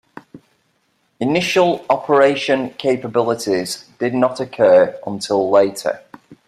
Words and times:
Initial 1.19 1.85
operational 1.87 2.71
capability 2.79 3.63
did 3.99 4.15
not 4.15 4.39
occur 4.39 4.99
until 5.05 5.51
later. 5.51 6.01